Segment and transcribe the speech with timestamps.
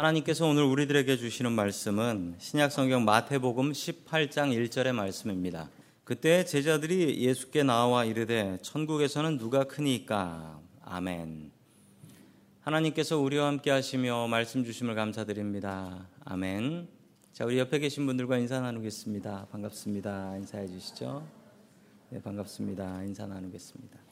[0.00, 5.68] 하나님께서 오늘 우리들에게 주시는 말씀은 신약성경 마태복음 18장 1절의 말씀입니다.
[6.04, 11.50] 그때 제자들이 예수께 나와 이르되 천국에서는 누가 크니까 아멘.
[12.62, 16.08] 하나님께서 우리와 함께 하시며 말씀 주심을 감사드립니다.
[16.24, 16.88] 아멘.
[17.34, 19.48] 자, 우리 옆에 계신 분들과 인사 나누겠습니다.
[19.52, 20.38] 반갑습니다.
[20.38, 21.26] 인사해 주시죠.
[22.08, 23.02] 네, 반갑습니다.
[23.02, 24.09] 인사 나누겠습니다.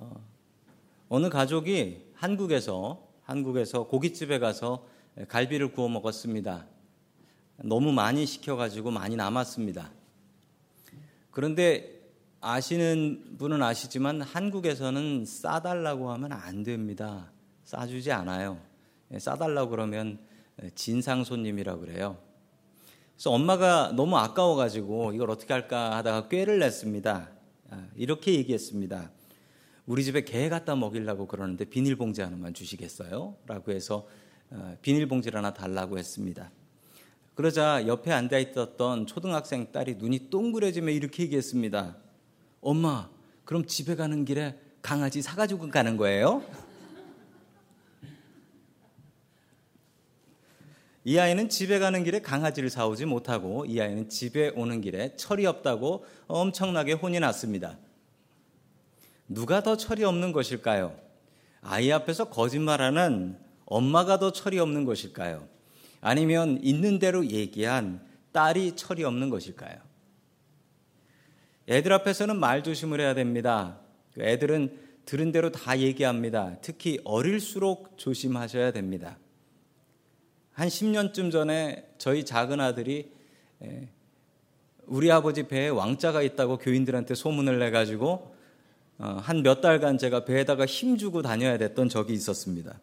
[0.00, 0.24] 어,
[1.08, 4.86] 어느 가족이 한국에서 한국에서 고깃집에 가서
[5.28, 6.66] 갈비를 구워 먹었습니다.
[7.64, 9.90] 너무 많이 시켜가지고 많이 남았습니다.
[11.30, 11.98] 그런데
[12.40, 17.32] 아시는 분은 아시지만 한국에서는 싸달라고 하면 안 됩니다.
[17.64, 18.60] 싸주지 않아요.
[19.12, 20.18] 예, 싸달라고 그러면
[20.74, 22.18] 진상 손님이라고 그래요.
[23.14, 27.30] 그래서 엄마가 너무 아까워가지고 이걸 어떻게 할까 하다가 꾀를 냈습니다.
[27.70, 29.10] 아, 이렇게 얘기했습니다.
[29.88, 33.36] 우리 집에 개 갖다 먹이려고 그러는데 비닐봉지 하나만 주시겠어요?
[33.46, 34.06] 라고 해서
[34.50, 36.50] 어, 비닐봉지를 하나 달라고 했습니다.
[37.34, 41.96] 그러자 옆에 앉아 있었던 초등학생 딸이 눈이 동그래지며 이렇게 얘기했습니다.
[42.60, 43.08] 엄마,
[43.46, 46.44] 그럼 집에 가는 길에 강아지 사가지고 가는 거예요?
[51.02, 56.04] 이 아이는 집에 가는 길에 강아지를 사오지 못하고 이 아이는 집에 오는 길에 철이 없다고
[56.26, 57.78] 엄청나게 혼이 났습니다.
[59.28, 60.96] 누가 더 철이 없는 것일까요?
[61.60, 65.46] 아이 앞에서 거짓말하는 엄마가 더 철이 없는 것일까요?
[66.00, 68.00] 아니면 있는 대로 얘기한
[68.32, 69.76] 딸이 철이 없는 것일까요?
[71.68, 73.78] 애들 앞에서는 말 조심을 해야 됩니다.
[74.14, 76.56] 그 애들은 들은 대로 다 얘기합니다.
[76.62, 79.18] 특히 어릴수록 조심하셔야 됩니다.
[80.52, 83.12] 한 10년쯤 전에 저희 작은 아들이
[84.86, 88.37] 우리 아버지 배에 왕자가 있다고 교인들한테 소문을 내가지고 어,
[88.98, 92.80] 한 몇 달간 제가 배에다가 힘주고 다녀야 됐던 적이 있었습니다.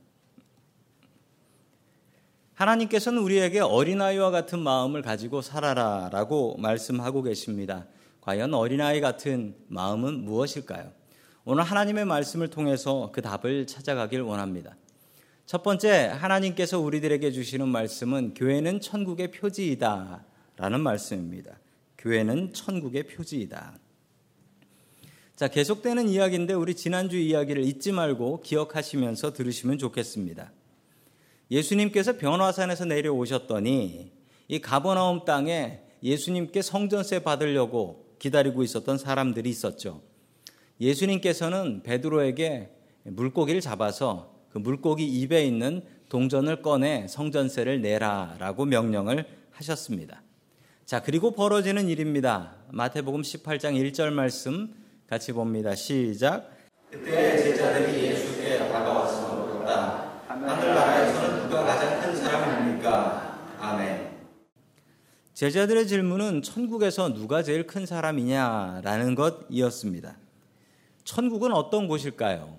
[2.53, 7.85] 하나님께서는 우리에게 어린아이와 같은 마음을 가지고 살아라 라고 말씀하고 계십니다.
[8.21, 10.91] 과연 어린아이 같은 마음은 무엇일까요?
[11.43, 14.75] 오늘 하나님의 말씀을 통해서 그 답을 찾아가길 원합니다.
[15.45, 20.25] 첫 번째, 하나님께서 우리들에게 주시는 말씀은 교회는 천국의 표지이다
[20.55, 21.59] 라는 말씀입니다.
[21.97, 23.77] 교회는 천국의 표지이다.
[25.35, 30.53] 자, 계속되는 이야기인데 우리 지난주 이야기를 잊지 말고 기억하시면서 들으시면 좋겠습니다.
[31.51, 34.13] 예수님께서 변화산에서 내려오셨더니
[34.47, 40.01] 이 가버나움 땅에 예수님께 성전세 받으려고 기다리고 있었던 사람들이 있었죠.
[40.79, 42.69] 예수님께서는 베드로에게
[43.03, 50.21] 물고기를 잡아서 그 물고기 입에 있는 동전을 꺼내 성전세를 내라라고 명령을 하셨습니다.
[50.85, 52.55] 자, 그리고 벌어지는 일입니다.
[52.71, 55.75] 마태복음 18장 1절 말씀 같이 봅니다.
[55.75, 56.49] 시작.
[56.89, 60.21] 그때 제자들이 예수께 다가와서 물었다.
[60.27, 63.57] 하늘나라에서는 누가 가장 큰 사람입니까?
[63.59, 64.15] 아멘.
[65.33, 70.17] 제자들의 질문은 천국에서 누가 제일 큰 사람이냐라는 것이었습니다.
[71.03, 72.57] 천국은 어떤 곳일까요?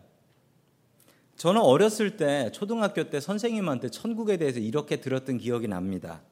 [1.36, 6.22] 저는 어렸을 때 초등학교 때 선생님한테 천국에 대해서 이렇게 들었던 기억이 납니다.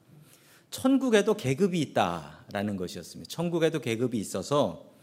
[0.71, 3.29] 천국에도 계급이 있다라는 것이었습니다.
[3.29, 4.94] 천국에도 계급이 있어서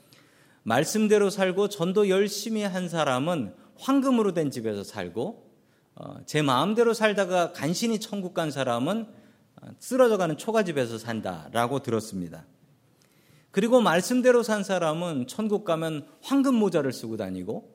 [0.63, 5.51] 말씀대로 살고 전도 열심히 한 사람은 황금으로 된 집에서 살고
[5.95, 9.07] 어, 제 마음대로 살다가 간신히 천국 간 사람은
[9.61, 12.47] 어, 쓰러져가는 초가집에서 산다라고 들었습니다.
[13.51, 17.75] 그리고 말씀대로 산 사람은 천국 가면 황금 모자를 쓰고 다니고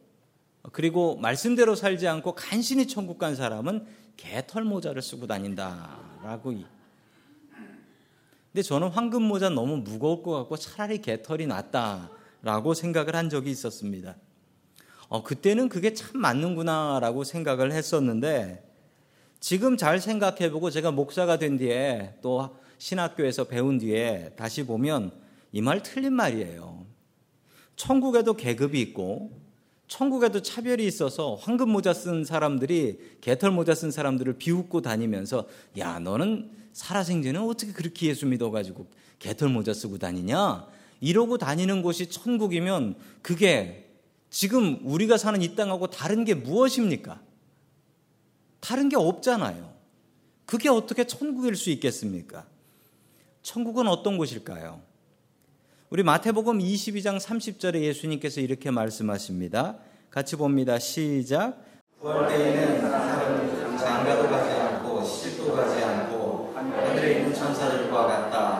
[0.63, 6.55] 어, 그리고 말씀대로 살지 않고 간신히 천국 간 사람은 개털 모자를 쓰고 다닌다라고.
[8.51, 12.16] 근데 저는 황금 모자 너무 무거울 것 같고 차라리 개털이 낫다.
[12.47, 14.15] 라고 생각을 한 적이 있었습니다.
[15.09, 18.63] 어, 그때는 그게 참 맞는구나 라고 생각을 했었는데
[19.41, 25.11] 지금 잘 생각해보고 제가 목사가 된 뒤에 또 신학교에서 배운 뒤에 다시 보면
[25.51, 26.85] 이 말 틀린 말이에요.
[27.75, 29.31] 천국에도 계급이 있고
[29.89, 36.49] 천국에도 차별이 있어서 황금 모자 쓴 사람들이 개털 모자 쓴 사람들을 비웃고 다니면서 야 너는
[36.71, 38.87] 살아생전에 어떻게 그렇게 예수 믿어가지고
[39.19, 43.89] 개털 모자 쓰고 다니냐 이러고 다니는 곳이 천국이면 그게
[44.29, 47.19] 지금 우리가 사는 이 땅하고 다른 게 무엇입니까?
[48.59, 49.73] 다른 게 없잖아요.
[50.45, 52.45] 그게 어떻게 천국일 수 있겠습니까?
[53.41, 54.81] 천국은 어떤 곳일까요?
[55.89, 59.77] 우리 마태복음 22장 30절에 예수님께서 이렇게 말씀하십니다.
[60.09, 60.79] 같이 봅니다.
[60.79, 61.63] 시작.
[62.01, 68.56] 구할 때에는 사람이 장가도 가지 않고 시집도 가지 않고 하늘에 있는 천사들과 같다.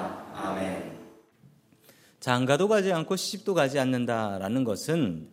[2.27, 5.29] 장가도 가지 않고 시집도 가지 않는다라는 것은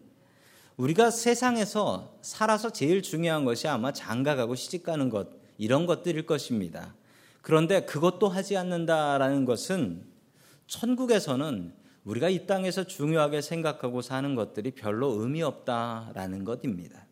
[0.76, 5.26] 우리가 세상에서 살아서 제일 중요한 것이 아마 장가 가고 시집 가는 것,
[5.58, 6.94] 이런 것들일 것입니다.
[7.43, 10.05] 그런데 그것도 하지 않는다라는 것은
[10.69, 11.75] 천국에서는
[12.05, 17.06] 우리가 이 땅에서 중요하게 생각하고 사는 것들이 별로 의미 없다라는 것입니다.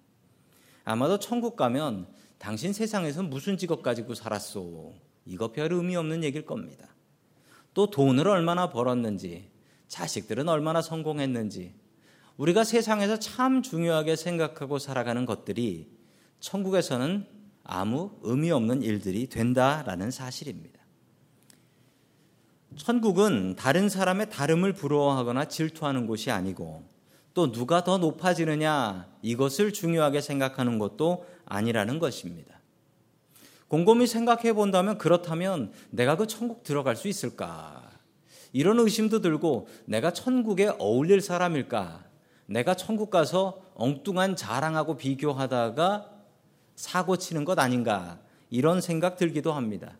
[0.85, 2.07] 아마도 천국 가면
[2.39, 4.95] 당신 세상에서 무슨 직업 가지고 살았소?
[5.27, 6.87] 이거 별 의미 없는 얘기일 겁니다.
[7.75, 9.51] 또 돈을 얼마나 벌었는지,
[9.93, 11.75] 자식들은 얼마나 성공했는지,
[12.39, 15.91] 우리가 세상에서 참 중요하게 생각하고 살아가는 것들이
[16.41, 17.27] 천국에서는
[17.63, 20.81] 아무 의미 없는 일들이 된다라는 사실입니다.
[22.75, 26.85] 천국은 다른 사람의 다름을 부러워하거나 질투하는 곳이 아니고
[27.35, 32.61] 또 누가 더 높아지느냐 이것을 중요하게 생각하는 것도 아니라는 것입니다.
[33.69, 37.93] 곰곰이 생각해 본다면 그렇다면 내가 그 천국 들어갈 수 있을까?
[38.53, 42.05] 이런 의심도 들고 내가 천국에 어울릴 사람일까?
[42.47, 46.11] 내가 천국 가서 엉뚱한 자랑하고 비교하다가
[46.77, 48.21] 사고 치는 것 아닌가?
[48.51, 49.97] 이런 생각 들기도 합니다.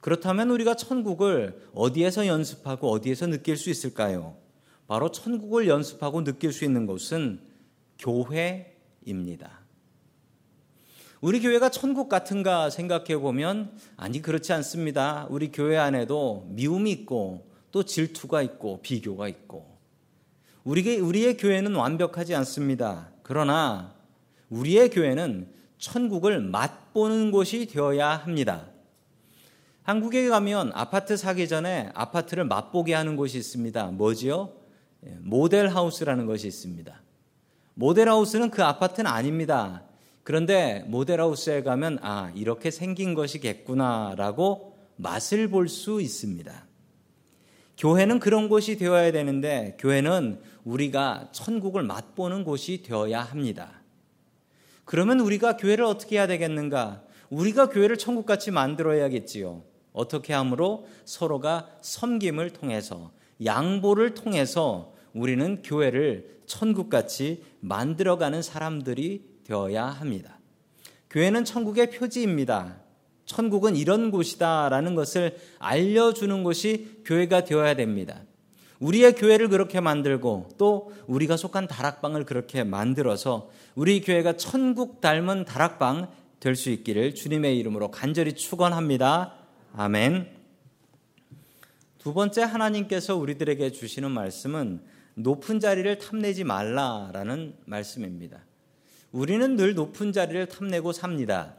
[0.00, 4.36] 그렇다면 우리가 천국을 어디에서 연습하고 어디에서 느낄 수 있을까요?
[4.86, 7.40] 바로 천국을 연습하고 느낄 수 있는 곳은
[7.98, 9.60] 교회입니다.
[11.20, 15.26] 우리 교회가 천국 같은가 생각해 보면 아니 그렇지 않습니다.
[15.28, 19.78] 우리 교회 안에도 미움이 있고 또 질투가 있고 비교가 있고
[20.64, 23.10] 우리 우리의 교회는 완벽하지 않습니다.
[23.22, 23.94] 그러나
[24.50, 28.66] 우리의 교회는 천국을 맛보는 곳이 되어야 합니다.
[29.82, 33.86] 한국에 가면 아파트 사기 전에 아파트를 맛보게 하는 곳이 있습니다.
[33.92, 34.52] 뭐지요?
[35.06, 37.02] 예, 모델 하우스라는 것이 있습니다.
[37.74, 39.82] 모델 하우스는 그 아파트는 아닙니다.
[40.22, 46.69] 그런데 모델 하우스에 가면 아, 이렇게 생긴 것이겠구나라고 맛을 볼 수 있습니다.
[47.80, 53.80] 교회는 그런 곳이 되어야 되는데 교회는 우리가 천국을 맛보는 곳이 되어야 합니다.
[54.84, 57.02] 그러면 우리가 교회를 어떻게 해야 되겠는가?
[57.30, 59.62] 우리가 교회를 천국같이 만들어야겠지요.
[59.94, 63.12] 어떻게 함으로 서로가 섬김을 통해서
[63.42, 70.38] 양보를 통해서 우리는 교회를 천국같이 만들어가는 사람들이 되어야 합니다.
[71.08, 72.78] 교회는 천국의 표지입니다.
[73.26, 78.22] 천국은 이런 곳이다라는 것을 알려주는 곳이 교회가 되어야 됩니다.
[78.80, 86.08] 우리의 교회를 그렇게 만들고 또 우리가 속한 다락방을 그렇게 만들어서 우리 교회가 천국 닮은 다락방
[86.40, 89.34] 될 수 있기를 주님의 이름으로 간절히 축원합니다.
[89.74, 90.26] 아멘.
[91.98, 94.80] 두 번째 하나님께서 우리들에게 주시는 말씀은
[95.14, 98.40] 높은 자리를 탐내지 말라라는 말씀입니다.
[99.12, 101.56] 우리는 늘 높은 자리를 탐내고 삽니다.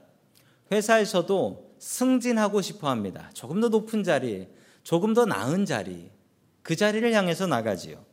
[0.71, 3.29] 회사에서도 승진하고 싶어 합니다.
[3.33, 4.47] 조금 더 높은 자리,
[4.83, 6.09] 조금 더 나은 자리,
[6.63, 8.03] 그 자리를 향해서 나가지요.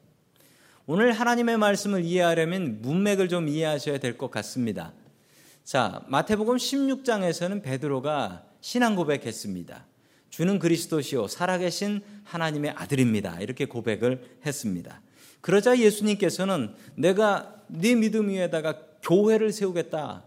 [0.87, 4.95] 오늘 하나님의 말씀을 이해하려면 문맥을 좀 이해하셔야 될 것 같습니다.
[5.63, 9.87] 자, 마태복음 16장에서는 베드로가 신앙 고백했습니다.
[10.31, 13.41] 주는 그리스도시요 살아계신 하나님의 아들입니다.
[13.41, 15.03] 이렇게 고백을 했습니다.
[15.43, 20.25] 그러자 예수님께서는 내가 네 믿음 위에다가 교회를 세우겠다.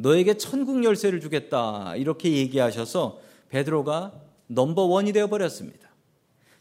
[0.00, 1.94] 너에게 천국 열쇠를 주겠다.
[1.96, 3.20] 이렇게 얘기하셔서
[3.50, 4.12] 베드로가
[4.46, 5.90] 넘버 원이 되어 버렸습니다.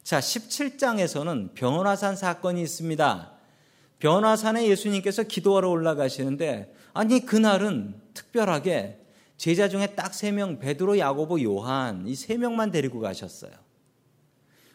[0.04, 3.32] 자, 17장에서는 변화산 사건이 있습니다.
[4.00, 9.00] 변화산에 예수님께서 기도하러 올라가시는데 아니 그날은 특별하게
[9.38, 13.52] 제자 중에 딱 세 명, 베드로, 야고보, 요한 이 세 명만 데리고 가셨어요.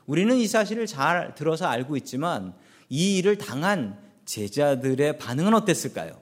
[0.07, 2.55] 우리는 이 사실을 잘 들어서 알고 있지만
[2.89, 6.19] 이 일을 당한 제자들의 반응은 어땠을까요?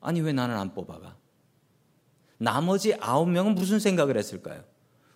[0.00, 1.16] 아니 왜 나는 안 뽑아가?
[2.38, 4.62] 나머지 아홉 명은 무슨 생각을 했을까요?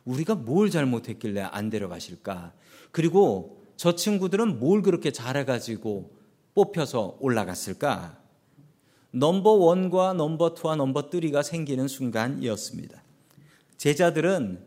[0.05, 2.53] 우리가 뭘 잘못했길래 안 데려가실까?
[2.91, 6.13] 그리고 저 친구들은 뭘 그렇게 잘해가지고
[6.55, 8.19] 뽑혀서 올라갔을까?
[9.13, 13.03] number one과 number two와 number three가 생기는 순간이었습니다.
[13.77, 14.65] 제자들은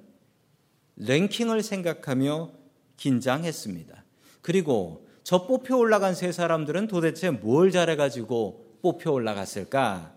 [0.98, 2.52] 랭킹을 생각하며
[2.98, 4.04] 긴장했습니다.
[4.42, 10.14] 그리고 저 뽑혀 올라간 세 사람들은 도대체 뭘 잘해가지고 뽑혀 올라갔을까?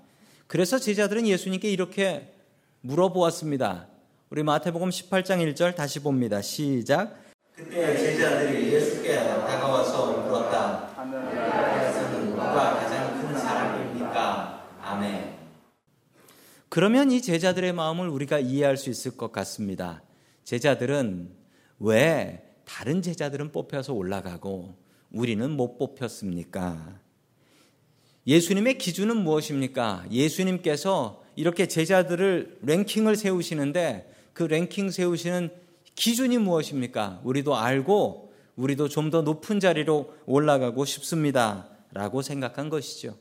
[0.49, 2.33] 그래서 제자들은 예수님께 이렇게
[2.81, 3.87] 물어보았습니다.
[4.31, 6.41] 우리 마태복음 18장 1절 다시 봅니다.
[6.41, 7.23] 시작.
[7.55, 10.95] 그때 제자들이 예수께 다가와서 물었다.
[10.97, 14.79] 하늘에서는 누가 가장 큰 사람입니까?
[14.81, 15.37] 아멘.
[16.71, 20.03] 그러면 이 제자들의 마음을 우리가 이해할 수 있을 것 같습니다.
[20.45, 21.31] 제자들은
[21.81, 24.77] 왜 다른 제자들은 뽑혀서 올라가고
[25.11, 27.01] 우리는 못 뽑혔습니까?
[28.29, 30.05] 예수님의 기준은 무엇입니까?
[30.11, 35.51] 예수님께서 이렇게 제자들을 랭킹을 세우시는데 그 랭킹 세우시는
[35.95, 37.23] 기준이 무엇입니까?
[37.25, 41.71] 우리도 알고 우리도 좀 더 높은 자리로 올라가고 싶습니다.
[41.93, 43.17] 라고 생각한 것이죠.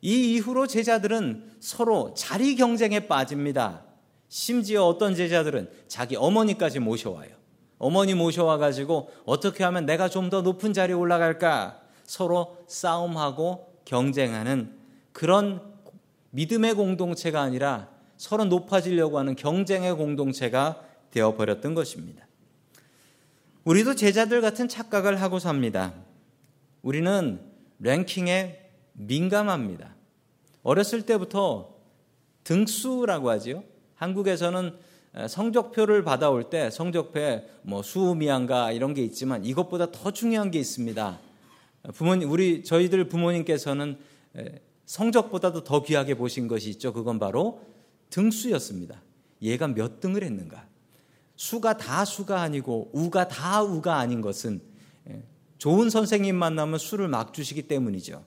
[0.00, 3.82] 이 이후로 제자들은 서로 자리 경쟁에 빠집니다.
[4.28, 7.30] 심지어 어떤 제자들은 자기 어머니까지 모셔와요.
[7.78, 14.76] 어머니 모셔와 가지고 어떻게 하면 내가 좀 더 높은 자리에 올라갈까 서로 싸움하고 경쟁하는
[15.12, 15.62] 그런
[16.30, 17.88] 믿음의 공동체가 아니라
[18.18, 22.26] 서로 높아지려고 하는 경쟁의 공동체가 되어 버렸던 것입니다.
[23.64, 25.94] 우리도 제자들 같은 착각을 하고 삽니다.
[26.82, 27.40] 우리는
[27.78, 29.94] 랭킹에 민감합니다.
[30.62, 31.74] 어렸을 때부터
[32.44, 33.64] 등수라고 하지요.
[33.94, 34.76] 한국에서는
[35.28, 41.18] 성적표를 받아올 때 성적표에 뭐 수미양가 이런 게 있지만 이것보다 더 중요한 게 있습니다.
[41.94, 43.98] 부모님 우리 저희들 부모님께서는
[44.84, 46.92] 성적보다도 더 귀하게 보신 것이 있죠.
[46.92, 47.60] 그건 바로
[48.10, 49.02] 등수였습니다.
[49.42, 50.66] 얘가 몇 등을 했는가?
[51.36, 54.60] 수가 다 수가 아니고 우가 다 우가 아닌 것은
[55.58, 58.24] 좋은 선생님 만나면 수를 막 주시기 때문이죠.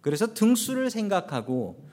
[0.00, 1.86] 그래서 등수를 생각하고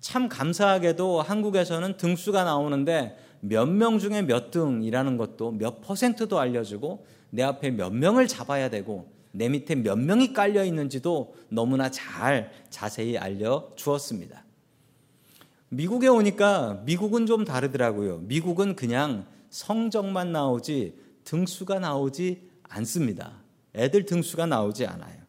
[0.00, 7.42] 참 감사하게도 한국에서는 등수가 나오는데 몇 명 중에 몇 등이라는 것도 몇 퍼센트도 알려주고 내
[7.42, 13.72] 앞에 몇 명을 잡아야 되고 내 밑에 몇 명이 깔려 있는지도 너무나 잘 자세히 알려
[13.74, 14.44] 주었습니다.
[15.70, 18.18] 미국에 오니까 미국은 좀 다르더라고요.
[18.18, 23.42] 미국은 그냥 성적만 나오지 등수가 나오지 않습니다.
[23.74, 25.20] 애들 등수가 나오지 않아요.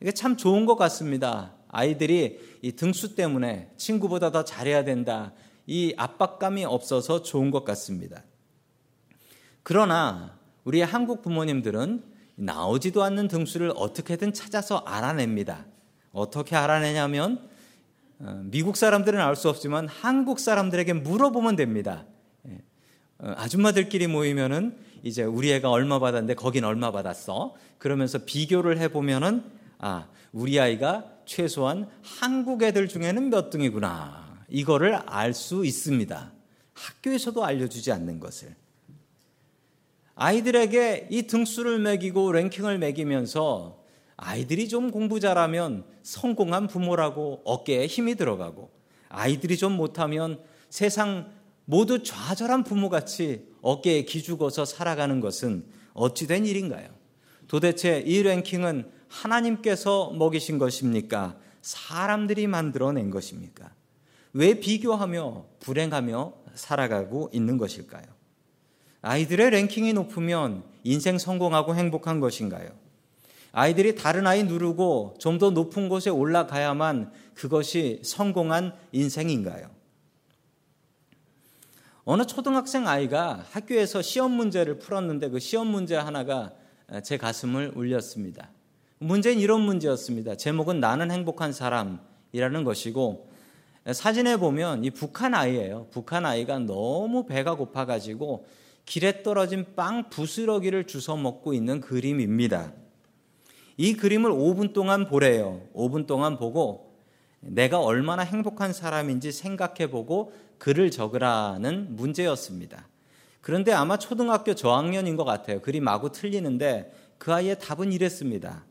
[0.00, 1.52] 이게 참 좋은 것 같습니다.
[1.66, 5.32] 아이들이 이 등수 때문에 친구보다 더 잘해야 된다.
[5.66, 8.22] 이 압박감이 없어서 좋은 것 같습니다.
[9.64, 15.66] 그러나 우리 한국 부모님들은 나오지도 않는 등수를 어떻게든 찾아서 알아냅니다.
[16.12, 17.48] 어떻게 알아내냐면
[18.20, 22.04] 어, 미국 사람들은 알 수 없지만 한국 사람들에게 물어보면 됩니다.
[22.48, 22.58] 예.
[23.18, 27.54] 어, 아줌마들끼리 모이면은 이제 우리 애가 얼마 받았는데 거긴 얼마 받았어.
[27.78, 29.44] 그러면서 비교를 해보면은
[29.78, 34.44] 아 우리 아이가 최소한 한국 애들 중에는 몇 등이구나.
[34.48, 36.32] 이거를 알 수 있습니다.
[36.72, 38.54] 학교에서도 알려주지 않는 것을.
[40.20, 43.78] 아이들에게 이 등수를 매기고 랭킹을 매기면서
[44.16, 48.68] 아이들이 좀 공부 잘하면 성공한 부모라고 어깨에 힘이 들어가고
[49.08, 51.30] 아이들이 좀 못하면 세상
[51.66, 56.88] 모두 좌절한 부모같이 어깨에 기죽어서 살아가는 것은 어찌된 일인가요?
[57.46, 61.38] 도대체 이 랭킹은 하나님께서 먹이신 것입니까?
[61.62, 63.72] 사람들이 만들어낸 것입니까?
[64.32, 68.17] 왜 비교하며 불행하며 살아가고 있는 것일까요?
[69.02, 72.68] 아이들의 랭킹이 높으면 인생 성공하고 행복한 것인가요?
[73.52, 79.70] 아이들이 다른 아이 누르고 좀 더 높은 곳에 올라가야만 그것이 성공한 인생인가요?
[82.04, 86.52] 어느 초등학생 아이가 학교에서 시험 문제를 풀었는데 그 시험 문제 하나가
[87.04, 88.50] 제 가슴을 울렸습니다.
[88.98, 90.36] 문제는 이런 문제였습니다.
[90.36, 93.28] 제목은 나는 행복한 사람이라는 것이고
[93.92, 95.86] 사진에 보면 이 북한 아이예요.
[95.90, 98.46] 북한 아이가 너무 배가 고파가지고
[98.88, 102.72] 길에 떨어진 빵 부스러기를 주워 먹고 있는 그림입니다.
[103.76, 105.60] 이 그림을 5분 동안 보래요.
[105.74, 106.96] 5분 동안 보고
[107.40, 112.88] 내가 얼마나 행복한 사람인지 생각해 보고 글을 적으라는 문제였습니다.
[113.42, 115.60] 그런데 아마 초등학교 저학년인 것 같아요.
[115.60, 118.64] 그림 마구 틀리는데 그 아이의 답은 이랬습니다.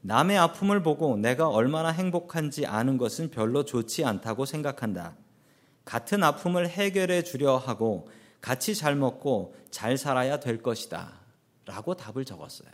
[0.00, 5.14] 남의 아픔을 보고 내가 얼마나 행복한지 아는 것은 별로 좋지 않다고 생각한다.
[5.84, 8.08] 같은 아픔을 해결해 주려 하고
[8.40, 11.20] 같이 잘 먹고 잘 살아야 될 것이다.
[11.66, 12.70] 라고 답을 적었어요.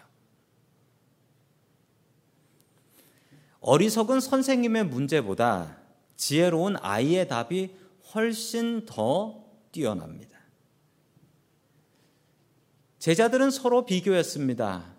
[3.61, 5.79] 어리석은 선생님의 문제보다
[6.17, 7.75] 지혜로운 아이의 답이
[8.15, 9.43] 훨씬 더
[9.73, 10.39] 뛰어납니다.
[12.99, 14.95] 제자들은 서로 비교했습니다.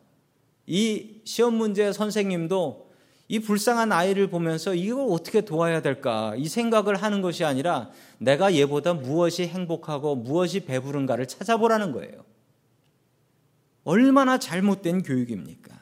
[0.68, 2.85] 이 시험 문제 선생님도
[3.28, 7.90] 이 불쌍한 아이를 보면서 이걸 어떻게 도와야 될까 이 생각을 하는 것이 아니라
[8.20, 12.24] 내가 얘보다 무엇이 행복하고 무엇이 배부른가를 찾아보라는 거예요.
[13.84, 15.74] 얼마나 잘못된 교육입니까?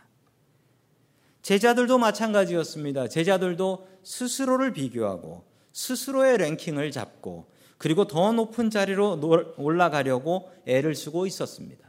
[1.41, 3.09] 제자들도 마찬가지였습니다.
[3.09, 9.19] 제자들도 스스로를 비교하고 스스로의 랭킹을 잡고 그리고 더 높은 자리로
[9.57, 11.82] 올라가려고 애를 쓰고 있었습니다.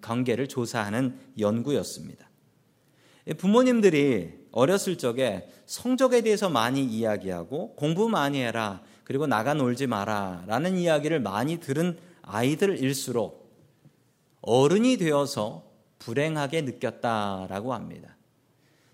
[0.00, 2.28] 관계를 조사하는 연구였습니다.
[3.36, 10.76] 부모님들이 어렸을 적에 성적에 대해서 많이 이야기하고 공부 많이 해라 그리고 나가 놀지 마라 라는
[10.76, 13.48] 이야기를 많이 들은 아이들일수록
[14.42, 15.64] 어른이 되어서
[15.98, 18.16] 불행하게 느꼈다라고 합니다.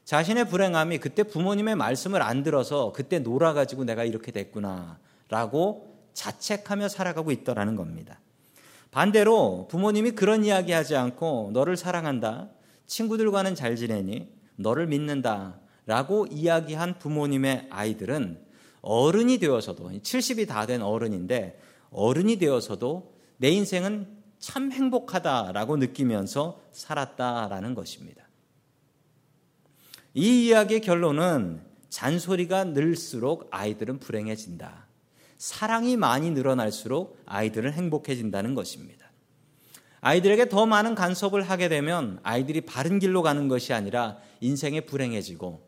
[0.04, 7.30] 자신의 불행함이 그때 부모님의 말씀을 안 들어서 그때 놀아가지고 내가 이렇게 됐구나 라고 자책하며 살아가고
[7.32, 8.20] 있더라는 겁니다.
[8.90, 12.49] 반대로 부모님이 그런 이야기 하지 않고 너를 사랑한다.
[12.87, 14.28] 친구들과는 잘 지내니?
[14.56, 15.61] 너를 믿는다.
[15.87, 18.42] 라고 이야기한 부모님의 아이들은
[18.80, 24.08] 어른이 되어서도 70이 다 된 어른인데 어른이 되어서도 내 인생은
[24.38, 28.28] 참 행복하다라고 느끼면서 살았다라는 것입니다.
[30.14, 34.87] 이 이야기의 결론은 잔소리가 늘수록 아이들은 불행해진다.
[35.38, 39.03] 사랑이 많이 늘어날수록 아이들은 행복해진다는 것입니다.
[40.06, 45.66] 아이들에게 더 많은 간섭을 하게 되면 아이들이 바른 길로 가는 것이 아니라 인생에 불행해지고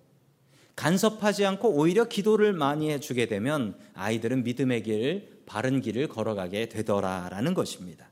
[0.77, 8.11] 간섭하지 않고 오히려 기도를 많이 해주게 되면 아이들은 믿음의 길, 바른 길을 걸어가게 되더라라는 것입니다.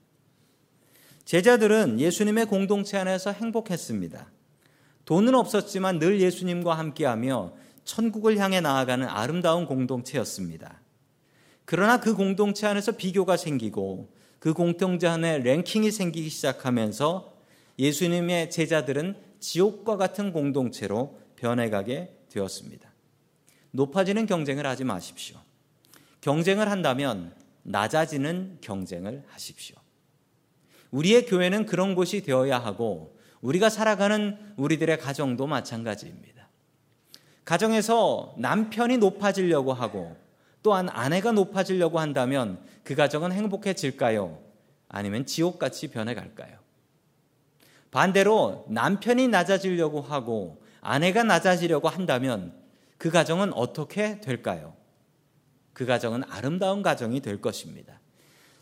[1.26, 4.30] 제자들은 예수님의 공동체 안에서 행복했습니다.
[5.04, 7.52] 돈은 없었지만 늘 예수님과 함께하며
[7.84, 10.80] 천국을 향해 나아가는 아름다운 공동체였습니다.
[11.66, 14.08] 그러나 그 공동체 안에서 비교가 생기고
[14.44, 17.34] 그 공동체 안에 랭킹이 생기기 시작하면서
[17.78, 22.92] 예수님의 제자들은 지옥과 같은 공동체로 변해가게 되었습니다.
[23.70, 25.38] 높아지는 경쟁을 하지 마십시오.
[26.20, 29.76] 경쟁을 한다면 낮아지는 경쟁을 하십시오.
[30.90, 36.50] 우리의 교회는 그런 곳이 되어야 하고 우리가 살아가는 우리들의 가정도 마찬가지입니다.
[37.46, 40.14] 가정에서 남편이 높아지려고 하고
[40.64, 44.40] 또한 아내가 높아지려고 한다면 그 가정은 행복해질까요?
[44.88, 46.58] 아니면 지옥같이 변해갈까요?
[47.90, 52.54] 반대로 남편이 낮아지려고 하고 아내가 낮아지려고 한다면
[52.96, 54.74] 그 가정은 어떻게 될까요?
[55.74, 58.00] 그 가정은 아름다운 가정이 될 것입니다.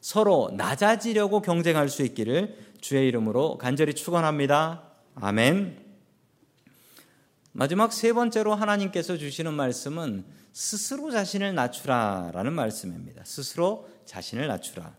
[0.00, 4.82] 서로 낮아지려고 경쟁할 수 있기를 주의 이름으로 간절히 축원합니다.
[5.14, 5.78] 아멘.
[7.52, 13.22] 마지막 세 번째로 하나님께서 주시는 말씀은 스스로 자신을 낮추라라는 말씀입니다.
[13.24, 14.94] 스스로 자신을 낮추라.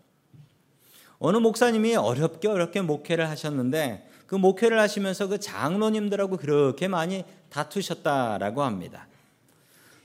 [1.20, 9.08] 어느 목사님이 어렵게 어렵게 목회를 하셨는데 그 목회를 하시면서 그 장로님들하고 그렇게 많이 다투셨다라고 합니다.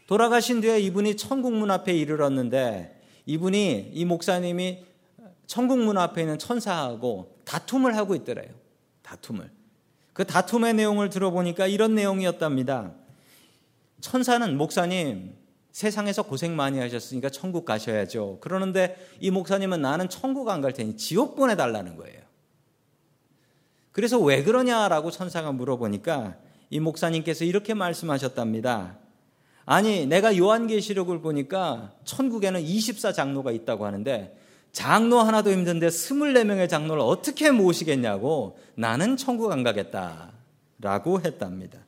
[0.07, 4.85] 돌아가신 뒤에 이분이 천국 문 앞에 이르렀는데 이분이 이 목사님이
[5.47, 8.51] 천국 문 앞에 있는 천사하고 다툼을 하고 있더래요.
[9.03, 9.51] 다툼을.
[10.13, 12.93] 그 다툼의 내용을 들어보니까 이런 내용이었답니다.
[14.01, 15.35] 천사는 목사님
[15.73, 18.39] 세상에서 고생 많이 하셨으니까 천국 가셔야죠.
[18.41, 22.21] 그러는데 이 목사님은 나는 천국 안 갈 테니 지옥 보내달라는 거예요.
[23.93, 26.37] 그래서 왜 그러냐라고 천사가 물어보니까
[26.71, 28.99] 이 목사님께서 이렇게 말씀하셨답니다.
[29.65, 34.37] 아니, 내가 요한계시록을 보니까 천국에는 24장로가 있다고 하는데
[34.73, 40.33] 장로 하나도 힘든데 24명의 장로를 어떻게 모시겠냐고 나는 천국 안 가겠다.
[40.81, 41.81] 라고 했답니다.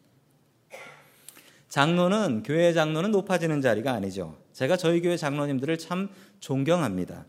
[1.71, 4.37] 장로는, 교회 장로는 높아지는 자리가 아니죠.
[4.53, 6.09] 제가 저희 교회 장로님들을 참
[6.41, 7.27] 존경합니다.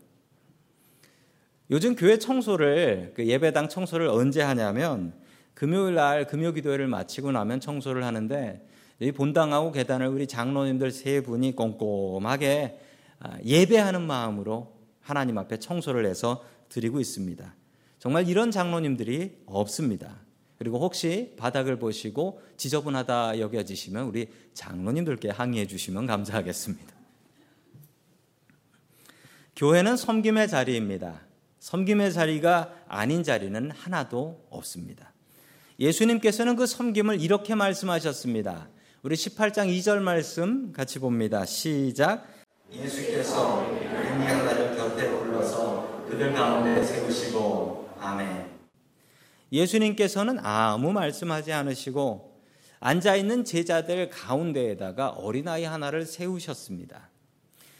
[1.70, 5.14] 요즘 교회 청소를, 그 예배당 청소를 언제 하냐면
[5.54, 8.66] 금요일 날 금요 기도회를 마치고 나면 청소를 하는데
[8.98, 12.80] 이 본당하고 계단을 우리 장로님들 세 분이 꼼꼼하게
[13.20, 17.54] 아, 예배하는 마음으로 하나님 앞에 청소를 해서 드리고 있습니다.
[18.00, 20.16] 정말 이런 장로님들이 없습니다.
[20.62, 26.94] 그리고 혹시 바닥을 보시고 지저분하다 여겨지시면 우리 장로님들께 항의해 주시면 감사하겠습니다.
[29.56, 31.22] 교회는 섬김의 자리입니다.
[31.58, 35.12] 섬김의 자리가 아닌 자리는 하나도 없습니다.
[35.80, 38.68] 예수님께서는 그 섬김을 이렇게 말씀하셨습니다.
[39.02, 41.44] 우리 18장 2절 말씀 같이 봅니다.
[41.44, 42.24] 시작.
[42.70, 48.51] 예수께서 인양자를 곁에 불러서 그들 가운데 세우시고 아멘.
[49.52, 52.32] 예수님께서는 아무 말씀하지 않으시고
[52.80, 57.10] 앉아 있는 제자들 가운데에다가 어린아이 하나를 세우셨습니다.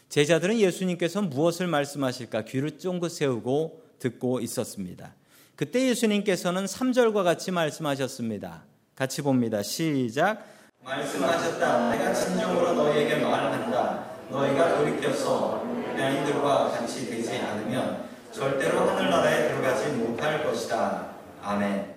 [0.08, 5.14] 제자들은 예수님께서 무엇을 말씀하실까 귀를 쫑긋 세우고 듣고 있었습니다.
[5.56, 8.64] 그때 예수님께서는 3절과 같이 말씀하셨습니다.
[8.94, 9.62] 같이 봅니다.
[9.62, 10.46] 시작.
[10.84, 11.90] 말씀하셨다.
[11.96, 14.06] 내가 진정으로 너희에게 말한다.
[14.30, 21.11] 너희가 돌이켜서 유대인들과 같이 되지 않으면 절대로 하늘나라에 들어가지 못할 것이다.
[21.42, 21.96] 아멘.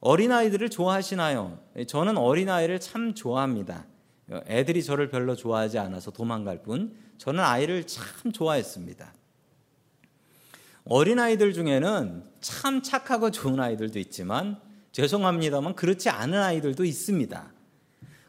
[0.00, 1.58] 어린아이들을 좋아하시나요?
[1.88, 3.86] 저는 어린아이를 참 좋아합니다.
[4.46, 9.12] 애들이 저를 별로 좋아하지 않아서 도망갈 뿐, 저는 아이를 참 좋아했습니다.
[10.84, 14.60] 어린아이들 중에는 참 착하고 좋은 아이들도 있지만,
[14.92, 17.52] 죄송합니다만 그렇지 않은 아이들도 있습니다.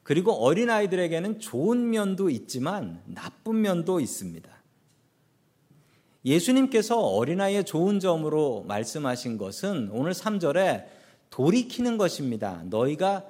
[0.02, 4.50] 그리고 어린아이들에게는 좋은 면도 있지만 나쁜 면도 있습니다.
[6.28, 10.86] 예수님께서 어린아이의 좋은 점으로 말씀하신 것은 오늘 3절에
[11.30, 12.64] 돌이키는 것입니다.
[12.66, 13.24] 너희가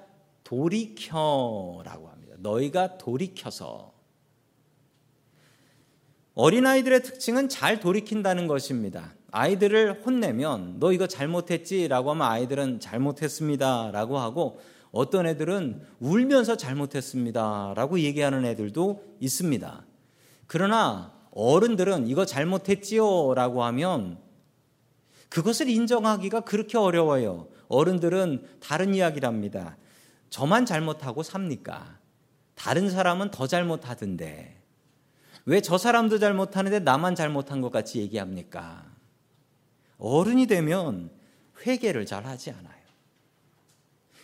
[0.44, 2.36] 돌이켜라고 합니다.
[2.40, 3.94] 너희가 돌이켜서.
[6.34, 9.14] 어린아이들의 특징은 잘 돌이킨다는 것입니다.
[9.32, 14.60] 아이들을 혼내면 너 이거 잘못했지 라고 하면 아이들은 잘못했습니다 라고 하고
[14.92, 19.86] 어떤 애들은 울면서 잘못했습니다 라고 얘기하는 애들도 있습니다.
[20.48, 24.18] 그러나 어른들은 이거 잘못했지요 라고 하면
[25.30, 27.48] 그것을 인정하기가 그렇게 어려워요.
[27.68, 29.78] 어른들은 다른 이야기랍니다.
[30.32, 32.00] 저만 잘못하고 삽니까?
[32.56, 34.56] 다른 사람은 더 잘못하던데.
[35.46, 38.84] 왜 저 사람도 잘못하는데 나만 잘못한 것 같이 얘기합니까?
[40.00, 41.12] 어른이 되면
[41.68, 42.74] 회개를 잘 하지 않아요.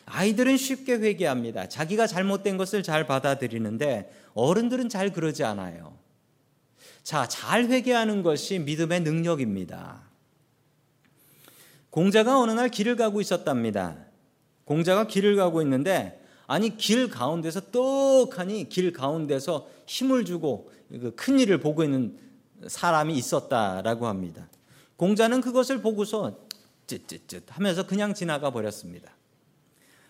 [0.06, 1.70] 아이들은 쉽게 회개합니다.
[1.70, 6.03] 자기가 잘못된 것을 잘 받아들이는데 어른들은 잘 그러지 않아요.
[7.04, 10.02] 자, 잘 회개하는 것이 믿음의 능력입니다.
[11.90, 13.98] 공자가 어느 날 길을 가고 있었답니다.
[14.66, 21.84] 공자가 길을 가고 있는데 아니 길 가운데서 떡하니 길 가운데서 힘을 주고 그큰 일을 보고
[21.84, 22.18] 있는
[22.66, 24.48] 사람이 있었다라고 합니다.
[24.96, 26.40] 공자는 그것을 보고서
[26.88, 29.12] 쯧쯧쯧 하면서 그냥 지나가 버렸습니다.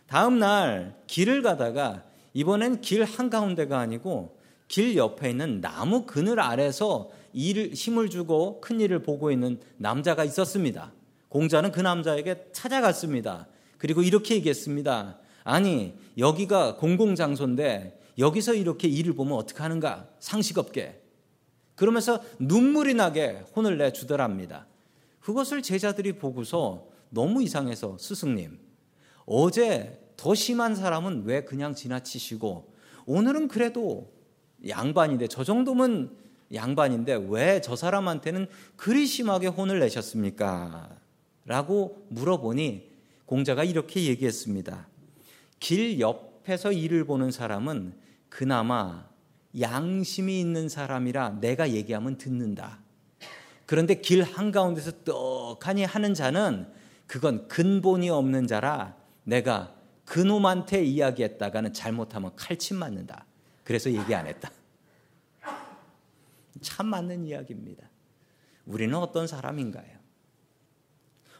[0.08, 2.04] 다음 날 길을 가다가
[2.34, 4.38] 이번엔 길 한가운데가 아니고
[4.74, 10.92] 길 옆에 있는 나무 그늘 아래서 일을 힘을 주고 큰 일을 보고 있는 남자가 있었습니다.
[11.30, 13.46] 공자는 그 남자에게 찾아갔습니다.
[13.78, 15.20] 그리고 이렇게 얘기했습니다.
[15.44, 20.10] 아니, 여기가 공공장소인데 여기서 이렇게 일을 보면 어떻게 하는가?
[20.20, 21.04] 상식 없게.
[21.76, 24.66] 그러면서 눈물이 나게 혼을 내 주더랍니다.
[25.20, 28.58] 그것을 제자들이 보고서 너무 이상해서 스승님,
[29.28, 32.74] 어제 더 심한 사람은 왜 그냥 지나치시고
[33.06, 34.12] 오늘은 그래도
[34.68, 36.16] 양반인데 저 정도면
[36.54, 40.90] 양반인데 왜 저 사람한테는 그리 심하게 혼을 내셨습니까?
[41.46, 42.92] 라고 물어보니
[43.26, 44.88] 공자가 이렇게 얘기했습니다.
[45.60, 47.94] 길 옆에서 일을 보는 사람은
[48.30, 49.06] 그나마
[49.60, 52.80] 양심이 있는 사람이라 내가 얘기하면 듣는다.
[53.66, 56.68] 그런데 길 한가운데서 떡하니 하는 자는
[57.08, 59.74] 그건 근본이 없는 자라 내가
[60.06, 63.26] 그놈한테 이야기했다가는 잘못하면 칼침 맞는다.
[63.64, 64.52] 그래서 얘기 안 했다.
[66.62, 67.90] 참 맞는 이야기입니다.
[68.66, 70.04] 우리는 어떤 사람인가요?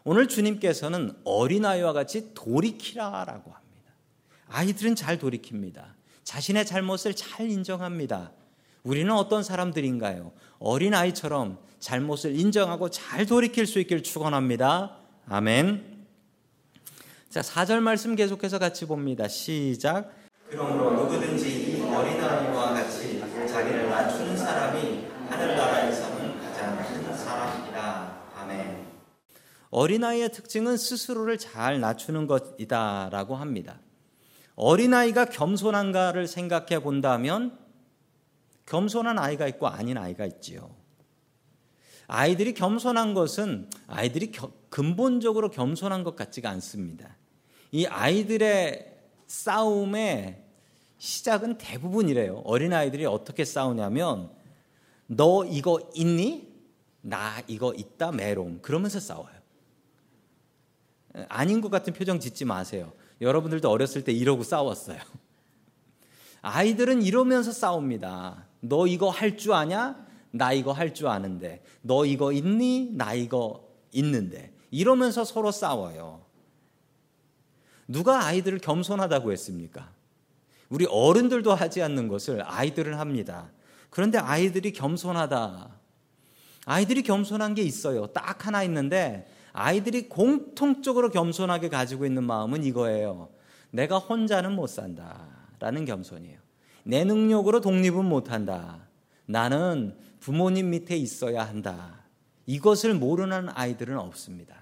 [0.04, 3.94] 오늘 주님께서는 어린아이와 같이 돌이키라라고 합니다.
[4.48, 5.94] 아이들은 잘 돌이킵니다.
[6.24, 8.32] 자신의 잘못을 잘 인정합니다.
[8.84, 10.34] 우리는 어떤 사람들인가요?
[10.60, 14.98] 어린아이처럼 잘못을 인정하고 잘 돌이킬 수 있길 축원합니다.
[15.28, 16.06] 아멘.
[17.30, 19.28] 자, 4절 말씀 계속해서 같이 봅니다.
[19.28, 20.14] 시작.
[20.50, 28.24] 그러므로 누구든지 이 어린아이와 같이 자기를 낮추는 사람이 하늘나라에서는 가장 큰 사람이다.
[28.36, 28.86] 아멘.
[29.74, 33.80] 어린아이의 특징은 스스로를 잘 낮추는 것이다라고 합니다.
[34.56, 37.58] 어린아이가 겸손한가를 생각해 본다면
[38.68, 40.76] 겸손한 아이가 있고 아닌 아이가 있지요.
[42.06, 47.18] 아이들이 겸손한 것은 아이들이 겨, 근본적으로 겸손한 것 같지가 않습니다.
[47.72, 50.44] 이 아이들의 싸움의
[51.00, 52.44] 시작은 대부분 이래요.
[52.46, 54.30] 어린아이들이 어떻게 싸우냐면
[55.08, 56.54] 너 이거 있니?
[57.02, 59.43] 나 이거 있다 메롱 그러면서 싸워요.
[61.30, 62.92] 아닌 것 같은 표정 짓지 마세요.
[63.22, 65.00] 여러분들도 어렸을 때 이러고 싸웠어요.
[66.42, 68.46] 아이들은 이러면서 싸웁니다.
[68.62, 69.96] 너 이거 할 줄 아냐?
[70.32, 71.64] 나 이거 할 줄 아는데.
[71.82, 72.92] 너 이거 있니?
[72.94, 74.54] 나 이거 있는데.
[74.72, 76.26] 이러면서 서로 싸워요.
[77.88, 79.92] 누가 아이들을 겸손하다고 했습니까?
[80.70, 83.52] 우리 어른들도 하지 않는 것을 아이들은 합니다.
[83.90, 85.70] 그런데 아이들이 겸손하다.
[86.66, 88.08] 아이들이 겸손한 게 있어요.
[88.08, 93.30] 딱 하나 있는데 아이들이 공통적으로 겸손하게 가지고 있는 마음은 이거예요.
[93.72, 95.28] 내가 혼자는 못 산다.
[95.60, 96.40] 라는 겸손이에요.
[96.84, 98.88] 내 능력으로 독립은 못 한다.
[99.26, 102.04] 나는 부모님 밑에 있어야 한다.
[102.46, 104.56] 이것을 모르는 아이들은 없습니다.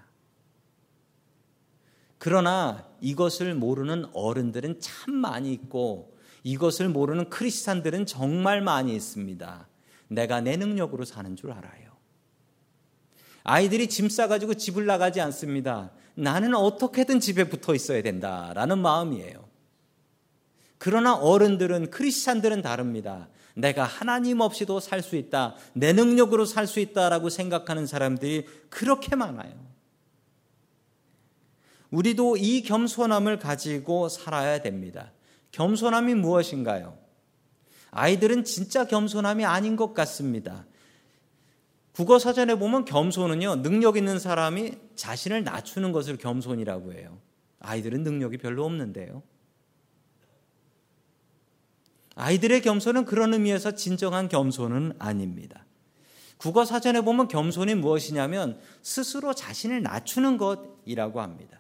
[2.18, 9.68] 그러나 이것을 모르는 어른들은 참 많이 있고 이것을 모르는 크리스찬들은 정말 많이 있습니다.
[10.10, 11.91] 내가 내 능력으로 사는 줄 알아요.
[13.44, 15.92] 아이들이 짐 싸가지고 집을 나가지 않습니다.
[16.16, 19.50] 나는 어떻게든 집에 붙어 있어야 된다라는 마음이에요.
[20.78, 23.30] 그러나 어른들은 크리스찬들은 다릅니다.
[23.54, 25.56] 내가 하나님 없이도 살 수 있다.
[25.74, 29.54] 내 능력으로 살 수 있다라고 생각하는 사람들이 그렇게 많아요.
[31.92, 35.12] 우리도 이 겸손함을 가지고 살아야 됩니다.
[35.52, 36.98] 겸손함이 무엇인가요?
[37.92, 40.66] 아이들은 진짜 겸손함이 아닌 것 같습니다.
[41.94, 47.20] 국어 사전에 보면 겸손은요, 능력 있는 사람이 자신을 낮추는 것을 겸손이라고 해요.
[47.60, 49.24] 아이들은 능력이 별로 없는데요.
[52.16, 55.66] 아이들의 겸손은 그런 의미에서 진정한 겸손은 아닙니다.
[56.38, 61.60] 국어 사전에 보면 겸손이 무엇이냐면 스스로 자신을 낮추는 것이라고 합니다.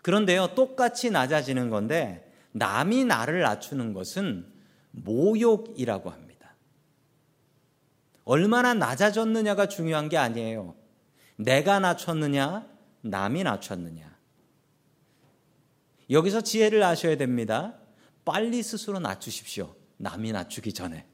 [0.00, 4.46] 그런데요, 똑같이 낮아지는 건데 남이 나를 낮추는 것은
[4.92, 6.31] 모욕이라고 합니다.
[8.24, 10.74] 얼마나 낮아졌느냐가 중요한 게 아니에요.
[11.36, 12.66] 내가 낮췄느냐,
[13.02, 14.12] 남이 낮췄느냐.
[16.10, 17.74] 여기서 지혜를 아셔야 됩니다.
[18.24, 19.74] 빨리 스스로 낮추십시오.
[19.96, 21.06] 남이 낮추기 전에.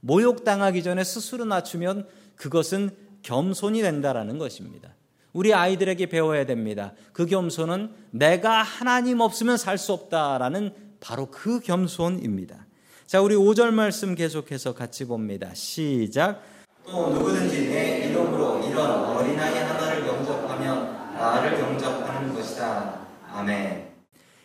[0.00, 4.94] 모욕당하기 전에 스스로 낮추면 그것은 겸손이 된다라는 것입니다.
[5.32, 6.94] 우리 아이들에게 배워야 됩니다.
[7.12, 12.66] 그 겸손은 내가 하나님 없으면 살 수 없다라는 바로 그 겸손입니다.
[13.08, 15.54] 자, 우리 5절 말씀 계속해서 같이 봅니다.
[15.54, 16.42] 시작.
[16.84, 23.06] 또 누구든지 내 이름으로 이런 어린아이 하나를 영접하면 나를 영접하는 것이다.
[23.32, 23.94] 아멘.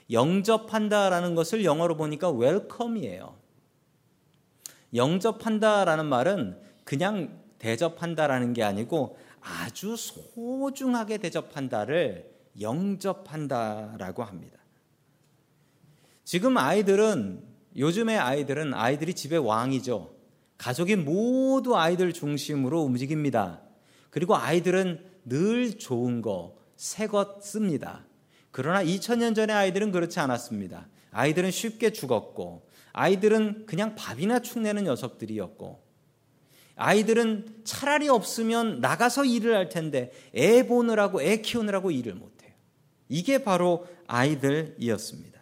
[0.10, 3.36] 영접한다라는 것을 영어로 보니까 웰컴이에요.
[4.96, 14.58] 영접한다라는 말은 그냥 대접한다라는 게 아니고 아주 소중하게 대접한다를 영접한다라고 합니다.
[16.24, 20.14] 지금 아이들은 요즘의 아이들은 아이들이 집의 왕이죠.
[20.58, 23.62] 가족이 모두 아이들 중심으로 움직입니다.
[24.10, 28.06] 그리고 아이들은 늘 좋은 거, 새 것 씁니다.
[28.52, 30.88] 그러나 2000년 전의 아이들은 그렇지 않았습니다.
[31.12, 35.82] 아이들은 쉽게 죽었고, 아이들은 그냥 밥이나 축내는 녀석들이었고,
[36.76, 42.52] 아이들은 차라리 없으면 나가서 일을 할 텐데, 애 보느라고, 애 키우느라고 일을 못해요.
[43.10, 45.33] 이게 바로 아이들이었습니다.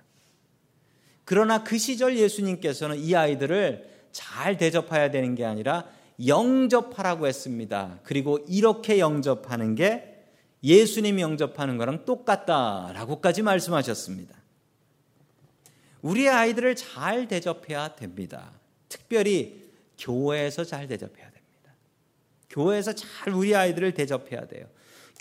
[1.32, 5.88] 그러나 그 시절 예수님께서는 이 아이들을 잘 대접해야 되는 게 아니라
[6.28, 8.00] 영접하라고 했습니다.
[8.04, 10.26] 그리고 이렇게 영접하는 게
[10.62, 14.36] 예수님 영접하는 거랑 똑같다라고까지 말씀하셨습니다.
[16.02, 18.52] 우리의 아이들을 잘 대접해야 됩니다.
[18.90, 21.74] 특별히 교회에서 잘 대접해야 됩니다.
[22.50, 24.66] 교회에서 잘 우리 아이들을 대접해야 돼요.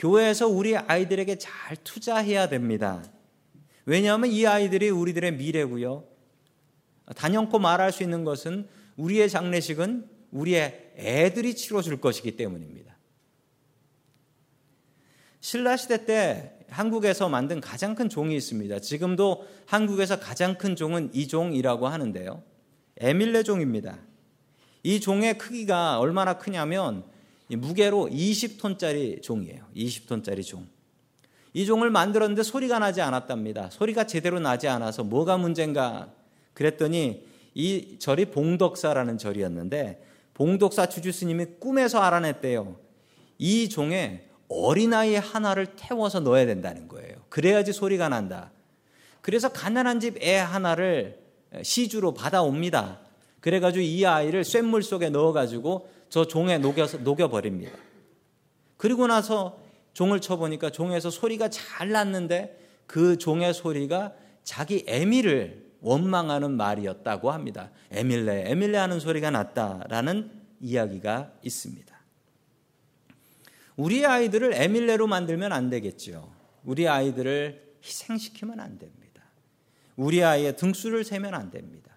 [0.01, 3.01] 교회에서 우리 아이들에게 잘 투자해야 됩니다.
[3.91, 6.05] 왜냐하면 이 아이들이 우리들의 미래고요.
[7.17, 12.97] 단연코 말할 수 있는 것은 우리의 장례식은 우리의 애들이 치러줄 것이기 때문입니다.
[15.41, 18.79] 신라 시대 때 한국에서 만든 가장 큰 종이 있습니다.
[18.79, 22.45] 지금도 한국에서 가장 큰 종은 이 종이라고 하는데요.
[22.99, 23.99] 에밀레 종입니다.
[24.85, 27.03] 이 종의 크기가 얼마나 크냐면
[27.49, 29.67] 무게로 20톤짜리 종이에요.
[29.75, 30.69] 20톤짜리 종.
[31.53, 33.71] 이 종을 만들었는데 소리가 나지 않았답니다.
[33.71, 36.13] 소리가 제대로 나지 않아서 뭐가 문제인가
[36.55, 42.77] 그랬더니 이 절이 봉덕사라는 절이었는데 봉덕사 주주스님이 꿈에서 알아냈대요.
[43.39, 47.17] 이 종에 어린아이 하나를 태워서 넣어야 된다는 거예요.
[47.29, 48.51] 그래야지 소리가 난다.
[49.21, 51.19] 그래서 가난한 집 애 하나를
[51.63, 53.01] 시주로 받아옵니다.
[53.41, 57.73] 그래가지고 이 아이를 쇳물 속에 넣어가지고 저 종에 녹여서, 녹여버립니다.
[58.77, 59.59] 그리고 나서
[60.01, 67.71] 종을 쳐보니까 종에서 소리가 잘 났는데 그 종의 소리가 자기 에미를 원망하는 말이었다고 합니다.
[67.91, 70.31] 에밀레, 에밀레 하는 소리가 났다라는
[70.63, 72.01] 이야기가 있습니다.
[73.77, 76.33] 우리 아이들을 에밀레로 만들면 안 되겠죠.
[76.65, 79.23] 우리 아이들을 희생시키면 안 됩니다.
[79.97, 81.91] 우리 아이의 등수를 세면 안 됩니다.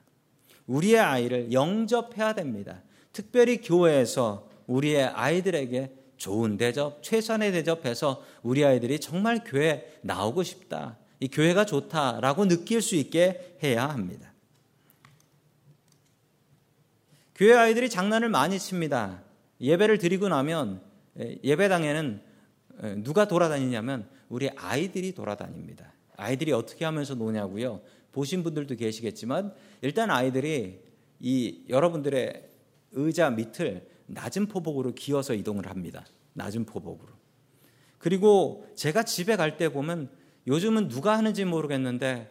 [0.68, 2.82] 우리의 아이를 영접해야 됩니다.
[3.14, 10.98] 특별히 교회에서 우리의 아이들에게 좋은 대접, 최선의 대접해서 우리 아이들이 정말 교회 나오고 싶다.
[11.20, 14.32] 이 교회가 좋다라고 느낄 수 있게 해야 합니다.
[17.36, 19.22] 교회 아이들이 장난을 많이 칩니다.
[19.60, 20.82] 예배를 드리고 나면
[21.44, 22.22] 예배당에는
[23.04, 25.92] 누가 돌아다니냐면 우리 아이들이 돌아다닙니다.
[26.16, 27.82] 아이들이 어떻게 하면서 노냐고요.
[28.14, 30.80] 보신 분들도 계시겠지만 일단 아이들이
[31.20, 32.50] 이 여러분들의
[32.94, 36.06] 의자 밑을 낮은 포복으로 기어서 이동을 합니다.
[36.34, 37.10] 낮은 포복으로.
[37.98, 40.10] 그리고 제가 집에 갈 때 보면
[40.48, 42.30] 요즘은 누가 하는지 모르겠는데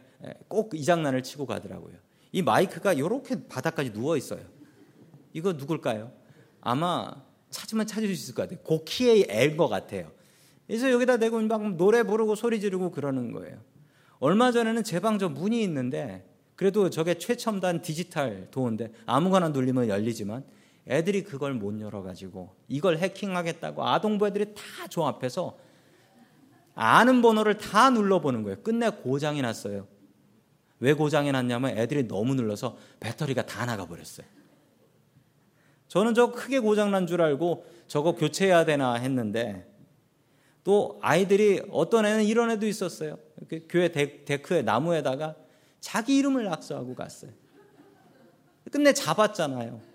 [0.48, 1.94] 꼭 이 장난을 치고 가더라고요.
[2.32, 4.40] 이 마이크가 이렇게 바닥까지 누워 있어요.
[5.32, 6.12] 이거 누굴까요?
[6.60, 7.10] 아마
[7.50, 8.60] 찾으면 찾을 수 있을 것 같아요.
[8.60, 10.10] 고키의 L것 같아요.
[10.66, 13.58] 그래서 여기다 대고 막 노래 부르고 소리 지르고 그러는 거예요.
[14.20, 20.44] 얼마 전에는 제 방 저 문이 있는데 그래도 저게 최첨단 디지털 도어인데 아무거나 눌리면 열리지만
[20.88, 25.56] 애들이 그걸 못 열어가지고 이걸 해킹하겠다고 아동부 애들이 다 조합해서
[26.74, 28.62] 아는 번호를 다 눌러보는 거예요.
[28.62, 29.86] 끝내 고장이 났어요.
[30.80, 34.26] 왜 고장이 났냐면 애들이 너무 눌러서 배터리가 다 나가버렸어요.
[35.86, 39.70] 저는 저 크게 고장난 줄 알고 저거 교체해야 되나 했는데
[40.64, 43.18] 또 아이들이 어떤 애는 이런 애도 있었어요.
[43.68, 45.36] 교회 데크에 나무에다가
[45.80, 47.32] 자기 이름을 낙서하고 갔어요.
[48.70, 49.91] 끝내 잡았잖아요.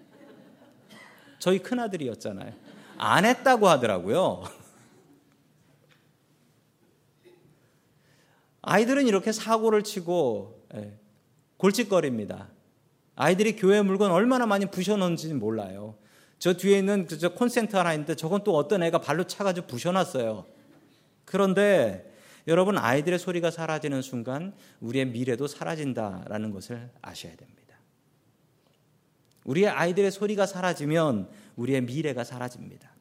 [1.39, 2.54] 저희 큰아들이었잖아요.
[2.97, 4.43] 안 했다고 하더라고요.
[8.62, 10.97] 아이들은 이렇게 사고를 치고 예,
[11.58, 12.50] 골칫거립니다.
[13.15, 15.95] 아이들이 교회 물건 얼마나 많이 부셔놓은지 몰라요.
[16.39, 20.45] 저 뒤에 있는 저 콘센트 하나 있는데 저건 또 어떤 애가 발로 차가지고 부셔놨어요.
[21.26, 22.13] 그런데
[22.47, 27.57] 여러분 아이들의 소리가 사라지는 순간 우리의 미래도 사라진다라는 것을 아셔야 됩니다.
[29.48, 32.92] 우리의 아이들의 소리가 사라지면 우리의 미래가 사라집니다.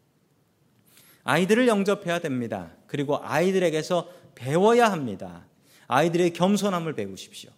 [1.25, 2.71] 아이들을 영접해야 됩니다.
[2.87, 5.45] 그리고 아이들에게서 배워야 합니다.
[5.89, 7.51] 아이들의 겸손함을 배우십시오.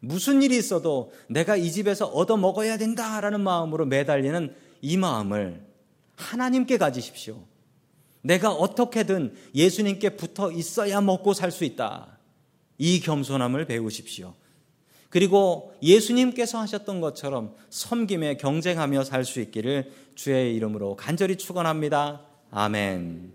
[0.00, 5.62] 무슨 일이 있어도 내가 이 집에서 얻어 먹어야 된다라는 마음으로 매달리는 이 마음을
[6.16, 7.44] 하나님께 가지십시오.
[8.22, 12.18] 내가 어떻게든 예수님께 붙어 있어야 먹고 살 수 있다.
[12.78, 14.34] 이 겸손함을 배우십시오.
[15.10, 22.22] 그리고 예수님께서 하셨던 것처럼 섬김에 경쟁하며 살 수 있기를 주의 이름으로 간절히 축원합니다.
[22.50, 23.34] 아멘.